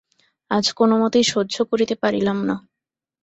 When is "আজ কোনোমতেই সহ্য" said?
0.51-1.55